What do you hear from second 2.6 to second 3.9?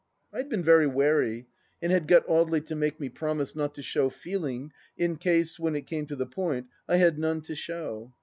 to make me promise not to